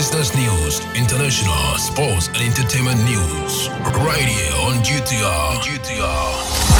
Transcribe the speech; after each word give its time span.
business 0.00 0.34
news, 0.34 0.80
international, 0.96 1.76
sports, 1.76 2.28
and 2.28 2.38
entertainment 2.38 2.98
news. 3.04 3.68
Right 3.68 4.24
here 4.24 4.54
on 4.64 4.82
GTR. 4.82 5.60
GTR. 5.60 6.70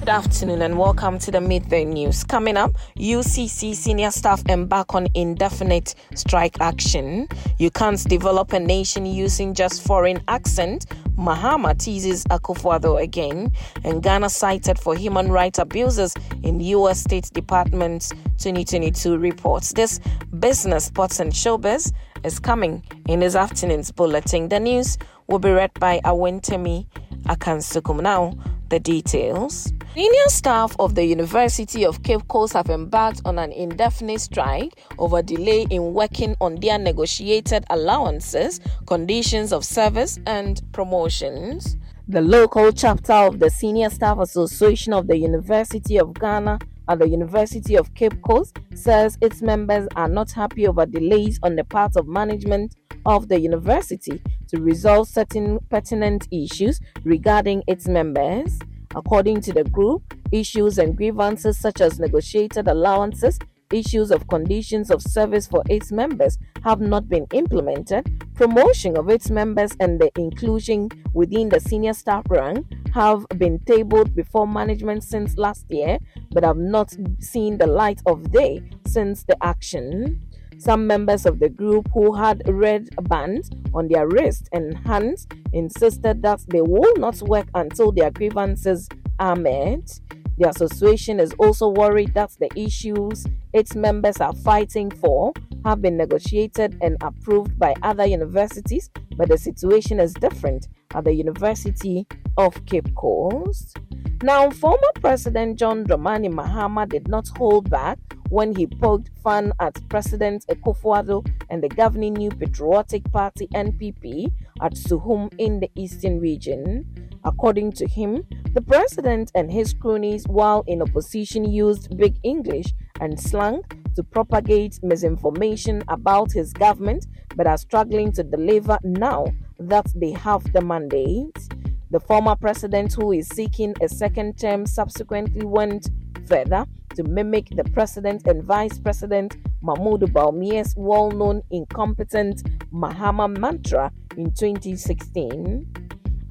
Good 0.00 0.08
afternoon 0.08 0.62
and 0.62 0.78
welcome 0.78 1.18
to 1.18 1.30
the 1.30 1.42
Midday 1.42 1.84
News. 1.84 2.24
Coming 2.24 2.56
up, 2.56 2.70
UCC 2.96 3.74
senior 3.74 4.10
staff 4.10 4.42
embark 4.48 4.94
on 4.94 5.08
indefinite 5.12 5.94
strike 6.14 6.58
action. 6.58 7.28
You 7.58 7.70
can't 7.70 8.02
develop 8.04 8.54
a 8.54 8.58
nation 8.58 9.04
using 9.04 9.52
just 9.52 9.82
foreign 9.82 10.22
accent. 10.26 10.86
Mahama 11.16 11.76
teases 11.78 12.24
Akufo-Addo 12.24 13.02
again, 13.02 13.52
and 13.84 14.02
Ghana 14.02 14.28
cited 14.28 14.78
for 14.78 14.94
human 14.94 15.32
rights 15.32 15.58
abuses 15.58 16.14
in 16.42 16.60
U.S. 16.60 17.00
State 17.00 17.30
Department's 17.32 18.10
2022 18.38 19.16
reports. 19.16 19.72
This 19.72 19.98
business, 20.38 20.86
sports, 20.86 21.18
and 21.20 21.32
showbiz 21.32 21.92
is 22.24 22.38
coming 22.38 22.82
in 23.08 23.20
this 23.20 23.34
afternoon's 23.34 23.90
bulletin. 23.90 24.48
The 24.48 24.60
news 24.60 24.98
will 25.26 25.38
be 25.38 25.50
read 25.50 25.72
by 25.80 26.00
Awentemi 26.04 26.86
Akansukum. 27.24 28.00
Now, 28.02 28.34
the 28.68 28.80
details. 28.80 29.72
Senior 29.96 30.28
staff 30.28 30.76
of 30.78 30.94
the 30.94 31.06
University 31.06 31.86
of 31.86 32.02
Cape 32.02 32.28
Coast 32.28 32.52
have 32.52 32.68
embarked 32.68 33.22
on 33.24 33.38
an 33.38 33.50
indefinite 33.50 34.20
strike 34.20 34.78
over 34.98 35.22
delay 35.22 35.66
in 35.70 35.94
working 35.94 36.36
on 36.38 36.56
their 36.56 36.78
negotiated 36.78 37.64
allowances, 37.70 38.60
conditions 38.86 39.54
of 39.54 39.64
service, 39.64 40.18
and 40.26 40.60
promotions. 40.72 41.78
The 42.08 42.20
local 42.20 42.72
chapter 42.72 43.14
of 43.14 43.38
the 43.38 43.48
Senior 43.48 43.88
Staff 43.88 44.18
Association 44.18 44.92
of 44.92 45.06
the 45.06 45.16
University 45.16 45.98
of 45.98 46.12
Ghana 46.12 46.58
at 46.88 46.98
the 46.98 47.08
University 47.08 47.74
of 47.74 47.94
Cape 47.94 48.20
Coast 48.20 48.58
says 48.74 49.16
its 49.22 49.40
members 49.40 49.88
are 49.96 50.10
not 50.10 50.30
happy 50.30 50.68
over 50.68 50.84
delays 50.84 51.40
on 51.42 51.56
the 51.56 51.64
part 51.64 51.96
of 51.96 52.06
management 52.06 52.76
of 53.06 53.28
the 53.28 53.40
university 53.40 54.20
to 54.48 54.60
resolve 54.60 55.08
certain 55.08 55.58
pertinent 55.70 56.28
issues 56.30 56.80
regarding 57.02 57.62
its 57.66 57.88
members. 57.88 58.58
According 58.96 59.42
to 59.42 59.52
the 59.52 59.64
group, 59.64 60.14
issues 60.32 60.78
and 60.78 60.96
grievances 60.96 61.58
such 61.58 61.82
as 61.82 62.00
negotiated 62.00 62.66
allowances, 62.66 63.38
issues 63.70 64.10
of 64.10 64.26
conditions 64.28 64.90
of 64.90 65.02
service 65.02 65.46
for 65.46 65.62
its 65.68 65.92
members 65.92 66.38
have 66.64 66.80
not 66.80 67.06
been 67.06 67.26
implemented, 67.34 68.24
promotion 68.34 68.96
of 68.96 69.10
its 69.10 69.30
members 69.30 69.72
and 69.80 70.00
the 70.00 70.10
inclusion 70.16 70.88
within 71.12 71.50
the 71.50 71.60
senior 71.60 71.92
staff 71.92 72.24
rank 72.30 72.66
have 72.94 73.26
been 73.36 73.58
tabled 73.66 74.14
before 74.14 74.48
management 74.48 75.04
since 75.04 75.36
last 75.36 75.66
year 75.68 75.98
but 76.30 76.42
have 76.42 76.56
not 76.56 76.96
seen 77.20 77.58
the 77.58 77.66
light 77.66 78.00
of 78.06 78.32
day 78.32 78.62
since 78.86 79.24
the 79.24 79.36
action. 79.42 80.25
Some 80.58 80.86
members 80.86 81.26
of 81.26 81.38
the 81.38 81.48
group 81.48 81.88
who 81.92 82.14
had 82.14 82.42
red 82.48 82.88
bands 83.08 83.50
on 83.74 83.88
their 83.88 84.08
wrists 84.08 84.48
and 84.52 84.76
hands 84.78 85.26
insisted 85.52 86.22
that 86.22 86.40
they 86.48 86.62
will 86.62 86.94
not 86.96 87.20
work 87.22 87.46
until 87.54 87.92
their 87.92 88.10
grievances 88.10 88.88
are 89.18 89.36
met. 89.36 90.00
The 90.38 90.48
association 90.48 91.20
is 91.20 91.32
also 91.38 91.68
worried 91.68 92.14
that 92.14 92.30
the 92.40 92.50
issues 92.58 93.26
its 93.52 93.74
members 93.74 94.18
are 94.18 94.34
fighting 94.34 94.90
for 94.90 95.32
have 95.64 95.82
been 95.82 95.96
negotiated 95.96 96.78
and 96.80 96.96
approved 97.00 97.58
by 97.58 97.74
other 97.82 98.06
universities, 98.06 98.90
but 99.16 99.28
the 99.28 99.38
situation 99.38 99.98
is 99.98 100.12
different 100.14 100.68
at 100.94 101.04
the 101.04 101.12
University 101.12 102.06
of 102.36 102.64
Cape 102.66 102.94
Coast. 102.94 103.78
Now, 104.22 104.50
former 104.50 104.92
President 105.00 105.58
John 105.58 105.84
Dramani 105.84 106.32
Mahama 106.32 106.88
did 106.88 107.08
not 107.08 107.28
hold 107.36 107.68
back 107.68 107.98
when 108.30 108.54
he 108.56 108.66
poked 108.66 109.10
fun 109.22 109.52
at 109.60 109.78
President 109.88 110.44
Akufo-Addo 110.48 111.26
and 111.50 111.62
the 111.62 111.68
governing 111.68 112.14
New 112.14 112.30
Patriotic 112.30 113.10
Party 113.12 113.46
NPP 113.48 114.32
at 114.62 114.72
Suhum 114.72 115.32
in 115.38 115.60
the 115.60 115.70
eastern 115.74 116.18
region. 116.18 116.84
According 117.24 117.72
to 117.72 117.86
him, 117.86 118.24
the 118.52 118.62
president 118.62 119.32
and 119.34 119.50
his 119.50 119.74
cronies, 119.74 120.24
while 120.28 120.64
in 120.66 120.80
opposition, 120.80 121.44
used 121.44 121.96
big 121.96 122.16
English 122.22 122.72
and 123.00 123.18
slang 123.20 123.62
to 123.96 124.02
propagate 124.02 124.78
misinformation 124.82 125.82
about 125.88 126.32
his 126.32 126.52
government, 126.52 127.06
but 127.34 127.46
are 127.46 127.58
struggling 127.58 128.12
to 128.12 128.22
deliver 128.22 128.78
now 128.82 129.26
that 129.58 129.86
they 129.96 130.12
have 130.12 130.52
the 130.52 130.60
mandate. 130.60 131.45
The 131.90 132.00
former 132.00 132.34
president, 132.34 132.94
who 132.94 133.12
is 133.12 133.28
seeking 133.28 133.72
a 133.80 133.88
second 133.88 134.38
term, 134.38 134.66
subsequently 134.66 135.44
went 135.44 135.88
further 136.26 136.66
to 136.96 137.04
mimic 137.04 137.50
the 137.54 137.62
president 137.62 138.26
and 138.26 138.42
vice 138.42 138.76
president 138.78 139.36
Mahmoud 139.62 140.12
Bawumia's 140.12 140.74
well 140.76 141.12
known 141.12 141.42
incompetent 141.52 142.42
Mahama 142.72 143.28
mantra 143.38 143.92
in 144.16 144.32
2016. 144.32 145.72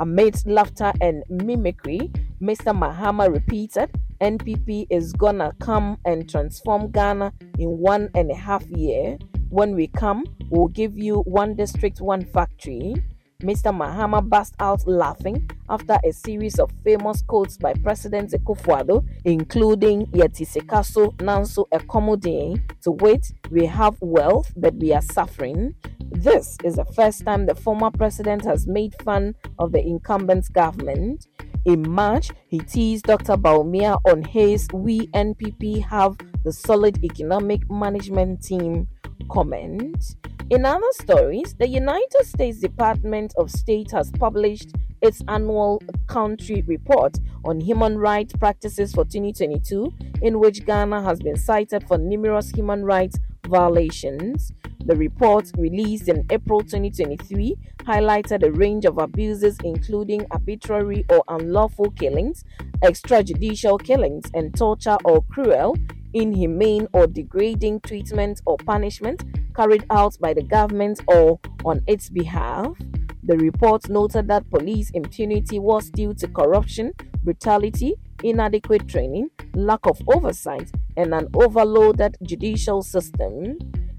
Amidst 0.01 0.45
laughter 0.45 0.91
and 0.99 1.23
mimicry, 1.29 2.11
Mr. 2.41 2.77
Mahama 2.77 3.31
repeated, 3.31 3.89
NPP 4.19 4.87
is 4.89 5.13
gonna 5.13 5.53
come 5.61 5.97
and 6.03 6.29
transform 6.29 6.91
Ghana 6.91 7.31
in 7.57 7.77
one 7.77 8.09
and 8.13 8.29
a 8.29 8.35
half 8.35 8.65
year. 8.67 9.17
When 9.49 9.73
we 9.73 9.87
come, 9.87 10.25
we'll 10.49 10.67
give 10.67 10.97
you 10.97 11.19
one 11.21 11.55
district, 11.55 12.01
one 12.01 12.25
factory. 12.25 12.95
Mr. 13.41 13.75
Mahama 13.75 14.23
burst 14.23 14.55
out 14.59 14.87
laughing 14.87 15.49
after 15.69 15.97
a 16.05 16.11
series 16.13 16.57
of 16.57 16.71
famous 16.85 17.21
quotes 17.21 17.57
by 17.57 17.73
President 17.73 18.31
Akufo-Addo, 18.31 19.05
including 19.25 20.05
Yeti 20.07 20.47
Sikaso 20.47 21.13
Nanso 21.17 21.67
Ekomodin, 21.73 22.61
to 22.81 22.91
wait, 22.91 23.33
we 23.51 23.65
have 23.65 23.97
wealth, 23.99 24.53
but 24.55 24.73
we 24.75 24.93
are 24.93 25.01
suffering. 25.01 25.75
This 26.11 26.57
is 26.63 26.75
the 26.75 26.85
first 26.85 27.25
time 27.25 27.45
the 27.45 27.55
former 27.55 27.91
president 27.91 28.45
has 28.45 28.67
made 28.67 28.95
fun 29.03 29.35
of 29.59 29.73
the 29.73 29.85
incumbent 29.85 30.51
government. 30.53 31.27
In 31.65 31.89
March, 31.89 32.29
he 32.47 32.59
teased 32.59 33.05
Dr. 33.05 33.35
Bawumia 33.35 33.99
on 34.05 34.23
his 34.23 34.67
We 34.71 35.07
NPP 35.07 35.83
have 35.83 36.15
the 36.45 36.53
solid 36.53 37.03
economic 37.03 37.69
management 37.69 38.43
team 38.43 38.87
comment. 39.29 40.15
In 40.49 40.65
other 40.65 40.91
stories, 40.91 41.55
the 41.55 41.67
United 41.67 42.23
States 42.23 42.59
Department 42.59 43.33
of 43.37 43.49
State 43.49 43.91
has 43.91 44.11
published 44.11 44.71
its 45.01 45.21
annual 45.27 45.81
country 46.07 46.63
report 46.67 47.17
on 47.43 47.59
human 47.59 47.97
rights 47.97 48.33
practices 48.33 48.91
for 48.93 49.05
2022, 49.05 49.91
in 50.21 50.39
which 50.39 50.65
Ghana 50.65 51.01
has 51.01 51.19
been 51.19 51.35
cited 51.35 51.87
for 51.87 51.97
numerous 51.97 52.49
human 52.51 52.83
rights 52.83 53.17
violations. 53.47 54.51
The 54.85 54.95
report, 54.95 55.51
released 55.57 56.09
in 56.09 56.25
April 56.29 56.61
2023, 56.61 57.55
highlighted 57.79 58.43
a 58.43 58.51
range 58.51 58.85
of 58.85 58.99
abuses, 58.99 59.57
including 59.63 60.27
arbitrary 60.29 61.05
or 61.09 61.23
unlawful 61.27 61.89
killings, 61.91 62.43
extrajudicial 62.83 63.83
killings, 63.83 64.25
and 64.35 64.55
torture 64.55 64.97
or 65.03 65.23
cruel, 65.23 65.75
inhumane, 66.15 66.87
or 66.93 67.05
degrading 67.05 67.81
treatment 67.81 68.41
or 68.45 68.57
punishment 68.57 69.23
carried 69.55 69.85
out 69.89 70.17
by 70.19 70.33
the 70.33 70.41
government 70.41 70.99
or 71.07 71.39
on 71.63 71.81
its 71.87 72.09
behalf. 72.09 72.75
The 73.23 73.37
report 73.37 73.89
noted 73.89 74.27
that 74.27 74.49
police 74.49 74.89
impunity 74.91 75.59
was 75.59 75.89
due 75.89 76.13
to 76.15 76.27
corruption, 76.27 76.93
brutality, 77.23 77.95
inadequate 78.23 78.87
training, 78.87 79.29
lack 79.53 79.85
of 79.85 79.99
oversight, 80.07 80.71
and 80.95 81.13
an 81.13 81.27
overloaded 81.33 82.17
judicial 82.23 82.81
system. 82.81 83.57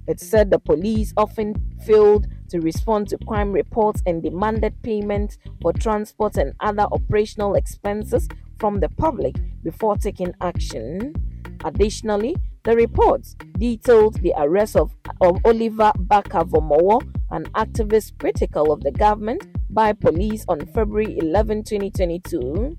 It 0.08 0.20
said 0.20 0.50
the 0.50 0.60
police 0.60 1.12
often 1.16 1.54
failed 1.84 2.28
to 2.50 2.60
respond 2.60 3.08
to 3.08 3.18
crime 3.26 3.50
reports 3.50 4.02
and 4.06 4.22
demanded 4.22 4.80
payment 4.82 5.36
for 5.60 5.72
transport 5.72 6.36
and 6.36 6.54
other 6.60 6.86
operational 6.92 7.56
expenses 7.56 8.28
from 8.58 8.78
the 8.80 8.88
public 8.88 9.34
before 9.64 9.96
taking 9.96 10.32
action. 10.40 11.14
Additionally, 11.64 12.36
the 12.64 12.74
report 12.74 13.26
detailed 13.58 14.20
the 14.22 14.34
arrest 14.36 14.76
of, 14.76 14.92
of 15.20 15.38
Oliver 15.44 15.92
Barker-Vormawor, 15.98 17.02
an 17.30 17.44
activist 17.54 18.18
critical 18.18 18.72
of 18.72 18.82
the 18.82 18.90
government, 18.90 19.46
by 19.70 19.92
police 19.92 20.44
on 20.48 20.66
February 20.66 21.18
11, 21.18 21.64
2022. 21.64 22.76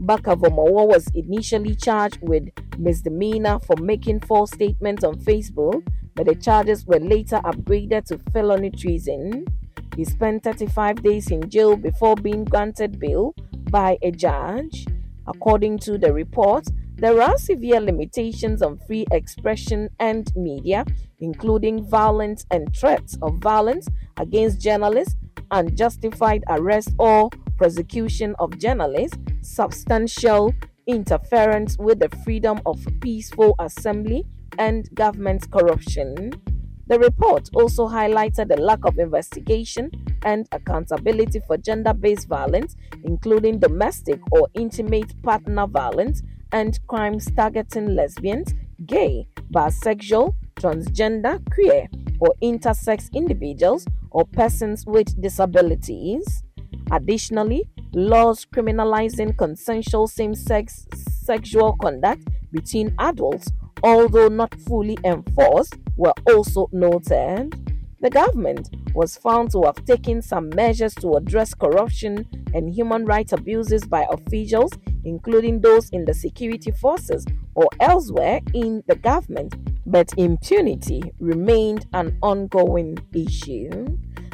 Barker-Vormawor 0.00 0.88
was 0.88 1.08
initially 1.14 1.74
charged 1.74 2.18
with 2.22 2.48
misdemeanor 2.78 3.58
for 3.60 3.76
making 3.76 4.20
false 4.20 4.50
statements 4.52 5.04
on 5.04 5.16
Facebook, 5.18 5.86
but 6.14 6.26
the 6.26 6.34
charges 6.34 6.86
were 6.86 7.00
later 7.00 7.40
upgraded 7.44 8.04
to 8.06 8.18
felony 8.32 8.70
treason. 8.70 9.46
He 9.96 10.04
spent 10.04 10.44
35 10.44 11.02
days 11.02 11.30
in 11.30 11.48
jail 11.50 11.76
before 11.76 12.14
being 12.16 12.44
granted 12.44 12.98
bail 12.98 13.34
by 13.70 13.98
a 14.02 14.10
judge. 14.10 14.86
According 15.26 15.78
to 15.80 15.98
the 15.98 16.12
report, 16.12 16.68
there 16.98 17.20
are 17.22 17.38
severe 17.38 17.80
limitations 17.80 18.60
on 18.60 18.76
free 18.86 19.06
expression 19.12 19.88
and 20.00 20.34
media, 20.34 20.84
including 21.20 21.88
violence 21.88 22.44
and 22.50 22.74
threats 22.76 23.16
of 23.22 23.38
violence 23.38 23.86
against 24.16 24.60
journalists, 24.60 25.14
unjustified 25.52 26.42
arrest 26.48 26.90
or 26.98 27.30
prosecution 27.56 28.34
of 28.40 28.58
journalists, 28.58 29.16
substantial 29.42 30.52
interference 30.88 31.78
with 31.78 32.00
the 32.00 32.08
freedom 32.24 32.60
of 32.66 32.84
peaceful 33.00 33.54
assembly, 33.60 34.24
and 34.58 34.92
government 34.96 35.48
corruption. 35.52 36.32
The 36.88 36.98
report 36.98 37.50
also 37.54 37.86
highlighted 37.86 38.48
the 38.48 38.56
lack 38.56 38.84
of 38.84 38.98
investigation 38.98 39.90
and 40.24 40.48
accountability 40.52 41.40
for 41.46 41.58
gender 41.58 41.94
based 41.94 42.26
violence, 42.26 42.74
including 43.04 43.60
domestic 43.60 44.18
or 44.32 44.48
intimate 44.54 45.22
partner 45.22 45.66
violence 45.66 46.22
and 46.52 46.78
crimes 46.86 47.30
targeting 47.32 47.94
lesbians, 47.94 48.54
gay, 48.86 49.26
bisexual, 49.52 50.34
transgender, 50.56 51.40
queer, 51.52 51.86
or 52.20 52.34
intersex 52.42 53.12
individuals 53.12 53.86
or 54.10 54.24
persons 54.26 54.84
with 54.86 55.20
disabilities. 55.20 56.42
Additionally, 56.90 57.64
laws 57.92 58.46
criminalizing 58.46 59.36
consensual 59.36 60.06
same 60.06 60.34
sex 60.34 60.86
sexual 61.24 61.76
conduct 61.80 62.22
between 62.52 62.94
adults, 62.98 63.50
although 63.82 64.28
not 64.28 64.54
fully 64.60 64.98
enforced, 65.04 65.74
were 65.96 66.14
also 66.26 66.68
noted. 66.72 67.54
The 68.00 68.10
government 68.10 68.70
was 68.98 69.16
found 69.16 69.48
to 69.48 69.62
have 69.62 69.84
taken 69.84 70.20
some 70.20 70.48
measures 70.56 70.92
to 70.92 71.12
address 71.14 71.54
corruption 71.54 72.28
and 72.52 72.68
human 72.68 73.04
rights 73.04 73.32
abuses 73.32 73.84
by 73.84 74.04
officials, 74.10 74.72
including 75.04 75.60
those 75.60 75.88
in 75.90 76.04
the 76.04 76.12
security 76.12 76.72
forces 76.72 77.24
or 77.54 77.68
elsewhere 77.78 78.40
in 78.54 78.82
the 78.88 78.96
government, 78.96 79.54
but 79.86 80.12
impunity 80.16 81.00
remained 81.20 81.86
an 81.92 82.18
ongoing 82.22 82.98
issue. 83.14 83.70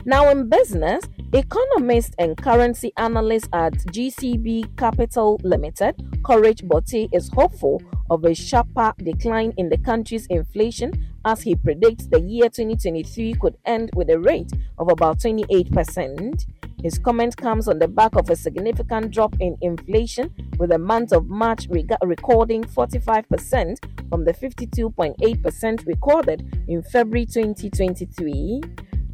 Now, 0.07 0.31
in 0.31 0.49
business, 0.49 1.05
economist 1.35 2.15
and 2.19 2.37
currency 2.37 2.93
analyst 2.97 3.49
at 3.53 3.73
GCB 3.73 4.77
Capital 4.77 5.41
Limited, 5.43 5.95
Courage 6.25 6.63
Bote, 6.63 7.09
is 7.13 7.29
hopeful 7.35 7.83
of 8.09 8.25
a 8.25 8.35
sharper 8.35 8.95
decline 9.03 9.53
in 9.57 9.69
the 9.69 9.79
country's 9.79 10.27
inflation 10.27 10.93
as 11.25 11.43
he 11.43 11.57
predicts 11.57 12.07
the 12.07 12.21
year 12.21 12.49
2023 12.49 13.35
could 13.35 13.57
end 13.65 13.91
with 13.95 14.11
a 14.11 14.19
rate 14.21 14.53
of 14.79 14.89
about 14.91 15.19
28%. 15.19 16.47
His 16.83 16.99
comment 16.99 17.37
comes 17.37 17.67
on 17.67 17.79
the 17.79 17.89
back 17.89 18.15
of 18.15 18.31
a 18.31 18.37
significant 18.37 19.11
drop 19.11 19.35
in 19.41 19.57
inflation, 19.61 20.33
with 20.59 20.71
the 20.71 20.79
month 20.79 21.13
of 21.13 21.29
March 21.29 21.67
reg- 21.69 21.97
recording 22.03 22.63
45% 22.63 24.09
from 24.09 24.25
the 24.25 24.35
52.8% 24.35 25.87
recorded 25.87 26.65
in 26.69 26.83
February 26.83 27.27
2023. 27.27 28.61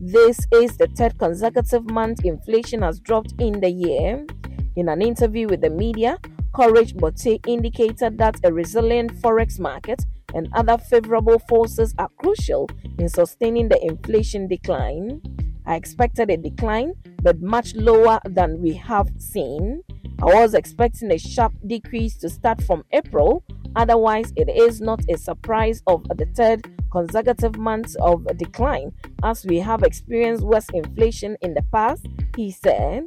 This 0.02 0.46
is 0.50 0.78
the 0.78 0.86
third 0.86 1.18
consecutive 1.18 1.90
month 1.90 2.24
inflation 2.24 2.80
has 2.80 3.00
dropped 3.00 3.34
in 3.38 3.60
the 3.60 3.68
year. 3.68 4.24
In 4.74 4.88
an 4.88 5.02
interview 5.02 5.46
with 5.46 5.60
the 5.60 5.68
media, 5.68 6.16
Courage 6.54 6.96
Bote 6.96 7.38
indicated 7.46 8.16
that 8.16 8.40
a 8.42 8.50
resilient 8.50 9.12
forex 9.16 9.60
market 9.60 10.06
and 10.32 10.48
other 10.54 10.78
favorable 10.78 11.38
forces 11.40 11.94
are 11.98 12.08
crucial 12.16 12.66
in 12.98 13.10
sustaining 13.10 13.68
the 13.68 13.78
inflation 13.84 14.48
decline. 14.48 15.20
I 15.66 15.74
expected 15.74 16.30
a 16.30 16.38
decline, 16.38 16.94
but 17.20 17.42
much 17.42 17.74
lower 17.74 18.20
than 18.24 18.62
we 18.62 18.72
have 18.72 19.10
seen. 19.18 19.82
I 20.22 20.24
was 20.24 20.54
expecting 20.54 21.12
a 21.12 21.18
sharp 21.18 21.52
decrease 21.66 22.16
to 22.20 22.30
start 22.30 22.62
from 22.62 22.84
April, 22.92 23.44
otherwise, 23.76 24.32
it 24.34 24.48
is 24.48 24.80
not 24.80 25.00
a 25.10 25.18
surprise 25.18 25.82
of 25.86 26.04
the 26.08 26.26
third 26.34 26.66
consecutive 26.90 27.56
months 27.56 27.96
of 28.00 28.26
decline 28.36 28.92
as 29.22 29.44
we 29.46 29.58
have 29.58 29.82
experienced 29.82 30.42
worse 30.44 30.66
inflation 30.74 31.36
in 31.40 31.54
the 31.54 31.62
past, 31.72 32.06
he 32.36 32.50
said. 32.50 33.04